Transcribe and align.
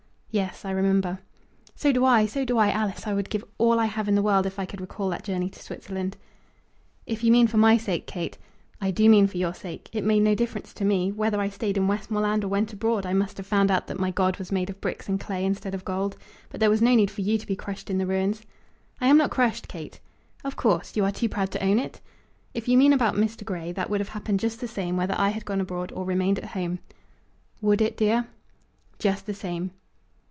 "Yes; 0.33 0.63
I 0.63 0.71
remember." 0.71 1.19
"So 1.75 1.91
do 1.91 2.05
I! 2.05 2.25
So 2.25 2.45
do 2.45 2.57
I! 2.57 2.69
Alice, 2.69 3.05
I 3.05 3.13
would 3.13 3.29
give 3.29 3.43
all 3.57 3.77
I 3.77 3.87
have 3.87 4.07
in 4.07 4.15
the 4.15 4.21
world, 4.21 4.45
if 4.45 4.59
I 4.59 4.65
could 4.65 4.79
recall 4.79 5.09
that 5.09 5.25
journey 5.25 5.49
to 5.49 5.61
Switzerland." 5.61 6.15
"If 7.05 7.21
you 7.21 7.33
mean 7.33 7.47
for 7.47 7.57
my 7.57 7.75
sake, 7.75 8.07
Kate" 8.07 8.37
"I 8.81 8.91
do 8.91 9.09
mean 9.09 9.27
for 9.27 9.35
your 9.35 9.53
sake. 9.53 9.89
It 9.91 10.05
made 10.05 10.21
no 10.21 10.33
difference 10.33 10.73
to 10.75 10.85
me. 10.85 11.11
Whether 11.11 11.41
I 11.41 11.49
stayed 11.49 11.75
in 11.75 11.89
Westmoreland 11.89 12.45
or 12.45 12.47
went 12.47 12.71
abroad, 12.71 13.05
I 13.05 13.11
must 13.11 13.35
have 13.35 13.45
found 13.45 13.69
out 13.71 13.87
that 13.87 13.99
my 13.99 14.09
god 14.09 14.37
was 14.37 14.53
made 14.53 14.69
of 14.69 14.79
bricks 14.79 15.09
and 15.09 15.19
clay 15.19 15.43
instead 15.43 15.75
of 15.75 15.83
gold. 15.83 16.15
But 16.49 16.61
there 16.61 16.69
was 16.69 16.81
no 16.81 16.95
need 16.95 17.11
for 17.11 17.19
you 17.19 17.37
to 17.37 17.45
be 17.45 17.57
crushed 17.57 17.89
in 17.89 17.97
the 17.97 18.07
ruins." 18.07 18.41
"I 19.01 19.07
am 19.07 19.17
not 19.17 19.31
crushed, 19.31 19.67
Kate!" 19.67 19.99
"Of 20.45 20.55
course, 20.55 20.95
you 20.95 21.03
are 21.03 21.11
too 21.11 21.27
proud 21.27 21.51
to 21.51 21.61
own 21.61 21.77
it?" 21.77 21.99
"If 22.53 22.69
you 22.69 22.77
mean 22.77 22.93
about 22.93 23.15
Mr. 23.15 23.43
Grey, 23.43 23.73
that 23.73 23.89
would 23.89 23.99
have 23.99 24.07
happened 24.07 24.39
just 24.39 24.61
the 24.61 24.67
same, 24.69 24.95
whether 24.95 25.15
I 25.17 25.27
had 25.27 25.43
gone 25.43 25.59
abroad 25.59 25.91
or 25.93 26.05
remained 26.05 26.39
at 26.39 26.45
home." 26.51 26.79
"Would 27.59 27.81
it, 27.81 27.97
dear?" 27.97 28.29
"Just 28.97 29.25
the 29.25 29.33
same." 29.33 29.71